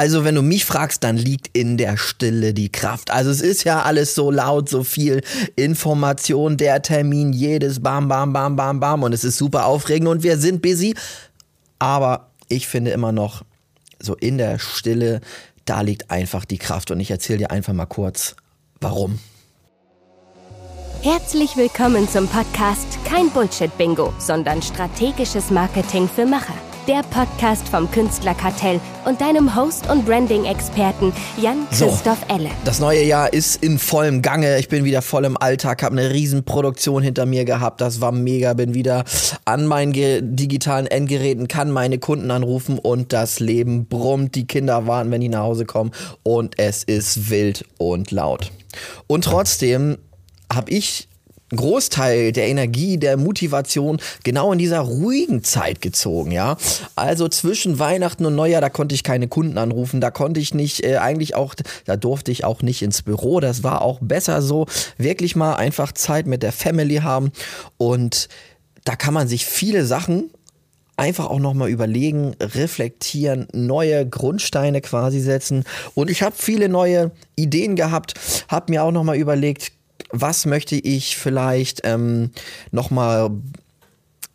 [0.00, 3.10] Also wenn du mich fragst, dann liegt in der Stille die Kraft.
[3.10, 5.20] Also es ist ja alles so laut, so viel
[5.56, 10.22] Information, der Termin, jedes Bam, Bam, Bam, Bam, Bam und es ist super aufregend und
[10.22, 10.94] wir sind busy.
[11.78, 13.42] Aber ich finde immer noch,
[13.98, 15.20] so in der Stille,
[15.66, 18.36] da liegt einfach die Kraft und ich erzähle dir einfach mal kurz,
[18.80, 19.18] warum.
[21.02, 26.56] Herzlich willkommen zum Podcast Kein Bullshit-Bingo, sondern strategisches Marketing für Macher
[26.86, 32.50] der Podcast vom Künstlerkartell und deinem Host und Branding-Experten Jan-Christoph so, Elle.
[32.64, 34.58] Das neue Jahr ist in vollem Gange.
[34.58, 37.80] Ich bin wieder voll im Alltag, habe eine Riesenproduktion hinter mir gehabt.
[37.80, 38.54] Das war mega.
[38.54, 39.04] Bin wieder
[39.44, 39.92] an meinen
[40.36, 44.34] digitalen Endgeräten, kann meine Kunden anrufen und das Leben brummt.
[44.34, 45.90] Die Kinder warten, wenn die nach Hause kommen
[46.22, 48.50] und es ist wild und laut.
[49.06, 49.98] Und trotzdem
[50.52, 51.09] habe ich
[51.54, 56.56] Großteil der Energie, der Motivation genau in dieser ruhigen Zeit gezogen, ja.
[56.96, 60.84] Also zwischen Weihnachten und Neujahr, da konnte ich keine Kunden anrufen, da konnte ich nicht,
[60.84, 61.54] äh, eigentlich auch,
[61.84, 65.92] da durfte ich auch nicht ins Büro, das war auch besser so, wirklich mal einfach
[65.92, 67.32] Zeit mit der Family haben
[67.78, 68.28] und
[68.84, 70.30] da kann man sich viele Sachen
[71.00, 75.64] einfach auch nochmal überlegen, reflektieren, neue Grundsteine quasi setzen.
[75.94, 78.14] Und ich habe viele neue Ideen gehabt,
[78.48, 79.72] habe mir auch nochmal überlegt,
[80.12, 82.30] was möchte ich vielleicht ähm,
[82.70, 83.30] nochmal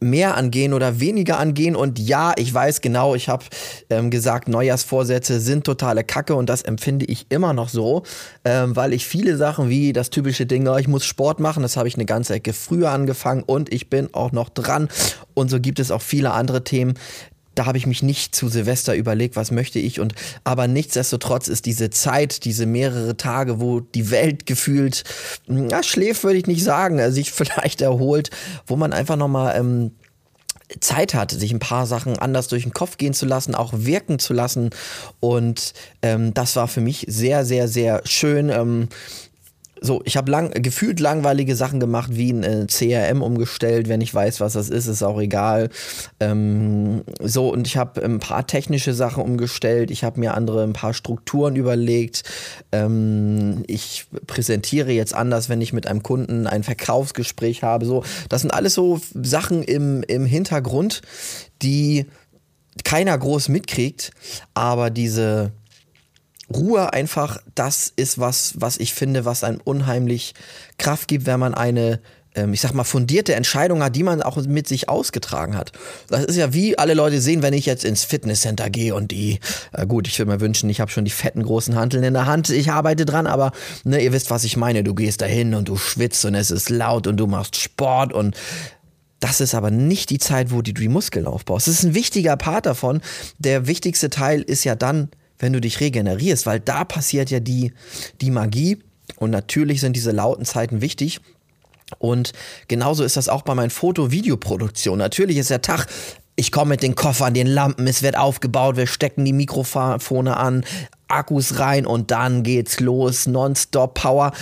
[0.00, 1.76] mehr angehen oder weniger angehen.
[1.76, 3.44] Und ja, ich weiß genau, ich habe
[3.90, 8.02] ähm, gesagt, Neujahrsvorsätze sind totale Kacke und das empfinde ich immer noch so,
[8.44, 11.76] ähm, weil ich viele Sachen wie das typische Ding, oh, ich muss Sport machen, das
[11.76, 14.88] habe ich eine ganze Ecke früher angefangen und ich bin auch noch dran.
[15.34, 16.94] Und so gibt es auch viele andere Themen,
[17.54, 21.66] da habe ich mich nicht zu Silvester überlegt, was möchte ich und aber nichtsdestotrotz ist
[21.66, 25.04] diese Zeit, diese mehrere Tage, wo die Welt gefühlt,
[25.46, 28.30] na, schläft würde ich nicht sagen, also sich vielleicht erholt,
[28.66, 29.92] wo man einfach nochmal ähm,
[30.78, 34.20] Zeit hat, sich ein paar Sachen anders durch den Kopf gehen zu lassen, auch wirken
[34.20, 34.70] zu lassen.
[35.18, 38.50] Und ähm, das war für mich sehr, sehr, sehr schön.
[38.50, 38.88] Ähm,
[39.80, 43.88] so, ich habe lang, gefühlt langweilige Sachen gemacht, wie ein äh, CRM umgestellt.
[43.88, 45.70] Wenn ich weiß, was das ist, ist auch egal.
[46.20, 49.90] Ähm, so, und ich habe ein paar technische Sachen umgestellt.
[49.90, 52.24] Ich habe mir andere, ein paar Strukturen überlegt.
[52.72, 57.86] Ähm, ich präsentiere jetzt anders, wenn ich mit einem Kunden ein Verkaufsgespräch habe.
[57.86, 61.00] So, das sind alles so Sachen im, im Hintergrund,
[61.62, 62.06] die
[62.84, 64.10] keiner groß mitkriegt,
[64.54, 65.52] aber diese
[66.54, 70.34] Ruhe einfach das ist was, was ich finde, was einem unheimlich
[70.78, 72.00] Kraft gibt, wenn man eine
[72.34, 75.72] ähm, ich sag mal, fundierte Entscheidung hat, die man auch mit sich ausgetragen hat.
[76.08, 79.40] Das ist ja wie alle Leute sehen, wenn ich jetzt ins Fitnesscenter gehe und die,
[79.72, 82.26] äh gut, ich würde mir wünschen, ich habe schon die fetten großen Hanteln in der
[82.26, 83.52] Hand, ich arbeite dran, aber
[83.84, 84.84] ne, ihr wisst, was ich meine.
[84.84, 88.36] Du gehst dahin und du schwitzt und es ist laut und du machst Sport und
[89.18, 91.66] das ist aber nicht die Zeit, wo du die Muskeln aufbaust.
[91.66, 93.02] Das ist ein wichtiger Part davon.
[93.38, 95.10] Der wichtigste Teil ist ja dann
[95.40, 97.72] wenn du dich regenerierst, weil da passiert ja die,
[98.20, 98.78] die Magie.
[99.16, 101.20] Und natürlich sind diese lauten Zeiten wichtig.
[101.98, 102.32] Und
[102.68, 105.00] genauso ist das auch bei meinen Foto-Videoproduktionen.
[105.00, 105.86] Natürlich ist der Tag,
[106.36, 110.64] ich komme mit den Koffern, den Lampen, es wird aufgebaut, wir stecken die Mikrofone an,
[111.08, 114.32] Akkus rein und dann geht's los, nonstop Power.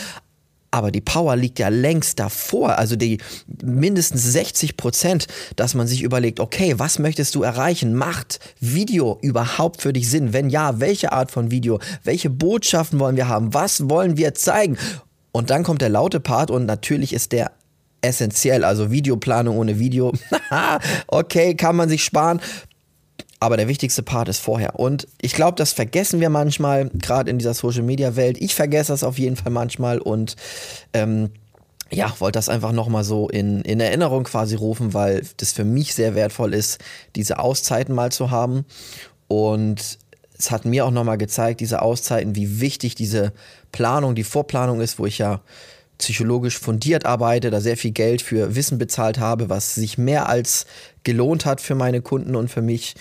[0.71, 3.19] Aber die Power liegt ja längst davor, also die
[3.63, 7.95] mindestens 60 Prozent, dass man sich überlegt, okay, was möchtest du erreichen?
[7.95, 10.35] Macht Video überhaupt für dich Sinn?
[10.35, 11.81] Wenn ja, welche Art von Video?
[12.05, 13.55] Welche Botschaften wollen wir haben?
[13.55, 14.77] Was wollen wir zeigen?
[15.33, 17.53] Und dann kommt der laute Part und natürlich ist der
[18.01, 20.13] essentiell, also Videoplanung ohne Video.
[21.07, 22.41] okay, kann man sich sparen.
[23.41, 24.79] Aber der wichtigste Part ist vorher.
[24.79, 28.37] Und ich glaube, das vergessen wir manchmal, gerade in dieser Social-Media-Welt.
[28.41, 30.35] Ich vergesse das auf jeden Fall manchmal und
[30.93, 31.31] ähm,
[31.91, 35.95] ja, wollte das einfach nochmal so in, in Erinnerung quasi rufen, weil das für mich
[35.95, 36.79] sehr wertvoll ist,
[37.17, 38.67] diese Auszeiten mal zu haben.
[39.27, 39.99] Und
[40.37, 43.33] es hat mir auch nochmal gezeigt, diese Auszeiten, wie wichtig diese
[43.73, 45.41] Planung, die Vorplanung ist, wo ich ja
[45.99, 50.67] psychologisch fundiert arbeite, da sehr viel Geld für Wissen bezahlt habe, was sich mehr als
[51.03, 52.95] gelohnt hat für meine Kunden und für mich,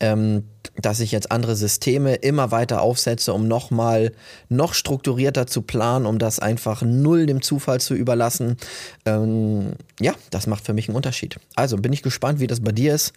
[0.00, 0.44] ähm,
[0.80, 4.12] dass ich jetzt andere Systeme immer weiter aufsetze, um nochmal
[4.48, 8.56] noch strukturierter zu planen, um das einfach null dem Zufall zu überlassen.
[9.04, 11.36] Ähm, ja, das macht für mich einen Unterschied.
[11.54, 13.12] Also bin ich gespannt, wie das bei dir ist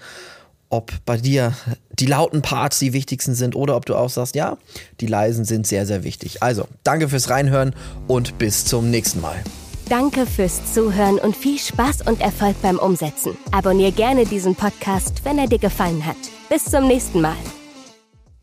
[0.71, 1.53] ob bei dir
[2.00, 4.57] die lauten Parts die wichtigsten sind oder ob du auch sagst, ja,
[5.00, 6.41] die leisen sind sehr, sehr wichtig.
[6.41, 7.75] Also, danke fürs Reinhören
[8.07, 9.44] und bis zum nächsten Mal.
[9.89, 13.38] Danke fürs Zuhören und viel Spaß und Erfolg beim Umsetzen.
[13.51, 16.15] Abonnier gerne diesen Podcast, wenn er dir gefallen hat.
[16.50, 17.35] Bis zum nächsten Mal.